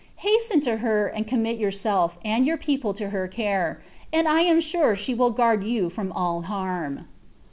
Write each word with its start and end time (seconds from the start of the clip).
Hasten 0.25 0.61
to 0.61 0.77
her, 0.77 1.05
and 1.05 1.27
commit 1.27 1.59
yourself 1.59 2.17
and 2.25 2.43
your 2.43 2.57
people 2.57 2.91
to 2.95 3.09
her 3.09 3.27
care, 3.27 3.79
and 4.11 4.27
[am 4.27 4.59
sure 4.59 4.97
*i» 4.97 5.13
will 5.13 5.29
guard 5.29 5.63
you 5.63 5.91
from 5.91 6.11
all 6.11 6.41
harm." 6.41 7.05